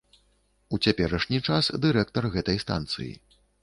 [0.77, 3.13] У цяперашні час дырэктар гэтай станцыі.